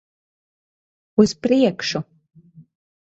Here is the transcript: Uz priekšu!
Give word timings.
Uz 1.23 1.35
priekšu! 1.43 2.03